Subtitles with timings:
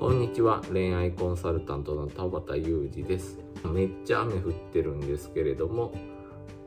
[0.00, 0.62] こんにちは。
[0.72, 3.38] 恋愛コンサルタントの田畑裕二です。
[3.70, 5.92] めっちゃ雨降ってるんですけれども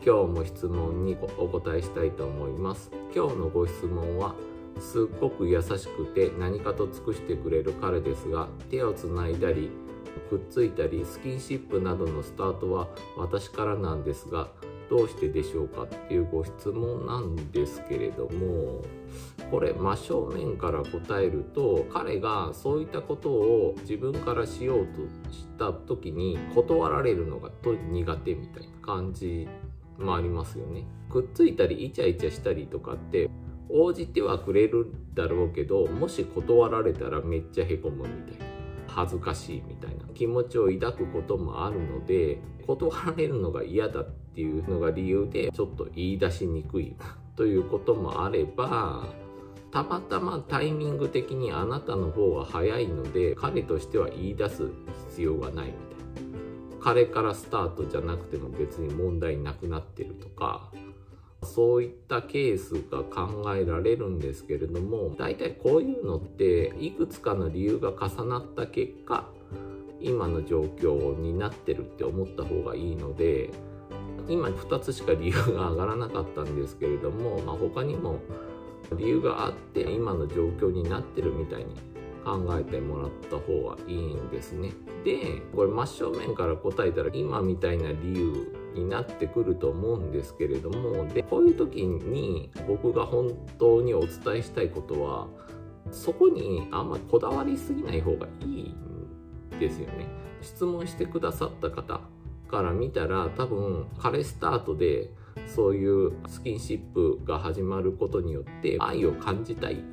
[0.06, 2.92] 今日も質問にお答えしたいと思います。
[3.16, 4.36] 今日のご質問は
[4.80, 9.72] すっごく優しくて何かと尽くしてくれる彼ですが手をつないだり
[10.30, 12.88] くっついたりスキンシップなどのスタートは
[13.18, 14.50] 私からなんですが
[14.94, 18.84] どうしてでしょうかっていうご質問なんですけれども
[19.50, 25.02] これ真正面から答えると彼がそういったことを自分からしようと
[25.34, 27.50] した時に断られるのが
[27.90, 29.48] 苦手みたいな感じ
[29.98, 30.86] もありますよね。
[31.10, 33.32] くっついたりイチャイチャしたりとかって
[33.70, 38.53] 応じてはくれるだろうけどもし断られたらめっちゃへこむみたいな。
[38.94, 46.96] 恥ずかしいみたいな気持ちを抱くこともあるので断られるのが嫌だっていうのが理由でちょっと言い出しにくい
[47.36, 49.08] ということもあれば
[49.72, 54.70] たまたまタイミング的にあなたの方が早いので彼としては言い出す
[55.10, 55.94] 必要がないみたいな。
[56.84, 60.70] 彼からスタートじゃなくても別に問題なくなってるとか
[61.46, 69.28] そういったケースが考えられるんですけれども大体こういうのっていくつかの理由が重なった結果
[70.02, 73.50] 今の状況になってるって思った方がいいので
[74.28, 78.20] 今2つしか理由が上がらなかったんですけれども、まあ、他にも
[78.98, 81.93] 理由があって今の状況になってるみたいに
[82.24, 84.72] 考えてもらった方がいいんですね。
[85.04, 95.28] でこれ真正面から答えたら今みたいな理由になってくると思うんですけれどもでこういう時に僕が本当にお伝えしたいことは
[95.92, 98.76] そこにあんまこだわりすぎない方がいい
[99.56, 100.08] んですよね。
[100.42, 102.02] 質問してくださった方
[102.50, 105.12] から見たら多分彼スタートで
[105.48, 109.84] そういうスキンシップが始まることによって愛を感じたい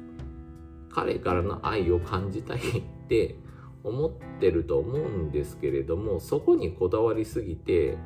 [0.93, 3.37] 彼からの愛を感じたいって
[3.83, 4.11] 思っ
[4.41, 7.97] てると思うんですけれどもそこにこだわりすぎて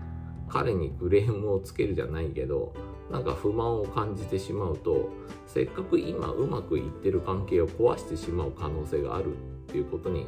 [0.49, 2.75] 彼にクレームをつけるじゃないけど
[3.11, 5.11] なんか不満を感じてしまうと
[5.47, 9.37] せっかく今うまくいってる関係を壊してしまう可能性があるっ
[9.67, 10.27] ていうことに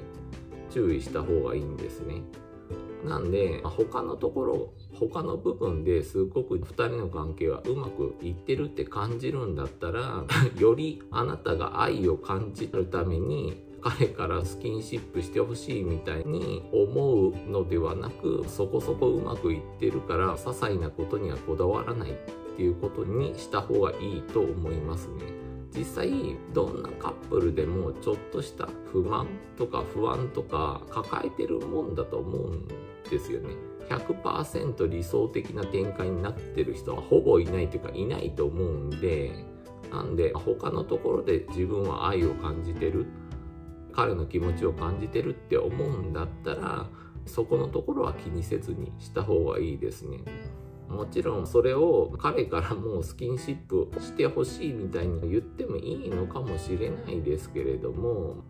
[0.70, 2.22] 注意した方がいいんですね。
[3.04, 10.25] なんで他のところ他の部分ですごく2人の関係はうまくいってるって感じるんだったら
[10.59, 22.15] よりあなたが愛を感じるために彼からスキンシップしてほしいみたいに思うのではなくそこそこうまくいってるから些細なことにはこだわらないっ
[22.56, 25.45] ていうことにした方がいいと思いますね。
[25.76, 26.10] 実際
[26.54, 29.26] どんなカップルでもちょっとした不満
[29.59, 32.69] とか不安とか抱えてるもんだと思うん
[33.10, 33.54] ですよね。
[33.88, 39.44] 100%理想的な展開になってる人はほぼいないというかいないと思うんで
[39.92, 43.06] なんで他のところで自分は愛を感じてる
[43.93, 46.87] 彼の気持ちを感じてるって思うんだったら
[47.26, 50.19] そこのところは気にせずにした方がいいですね。
[50.88, 58.44] もちろんそれを彼からもうスキンシップしてほしいみたいに言ってもいいのかもしれないですけれども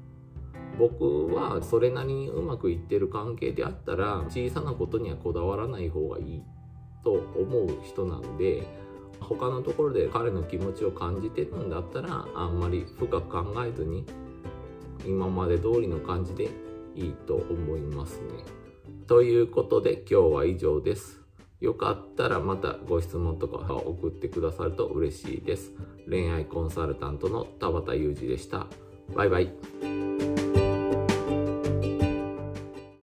[0.79, 6.43] 僕はそれなりにうまくいってる関係であったら小さなことにはこだわらない方がいい
[7.03, 8.67] と思う人なんで
[9.21, 14.05] 他のところで彼の気持ちを感じてるんだったらあんまり深く考えずに
[15.07, 16.51] 今まで通りの感じで
[16.95, 18.45] いいと思いますね。
[19.07, 21.26] ということで今日は以上です。
[21.61, 25.73] よかったらまたご質問とかを送ってくださると嬉しいです。
[26.09, 28.67] 恋愛コンサルタントの田畑裕二でした。
[29.15, 29.86] バイバイ。